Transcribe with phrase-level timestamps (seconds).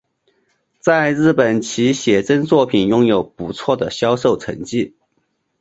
[0.79, 4.95] 在日本其写真作品拥有不错的销售成绩。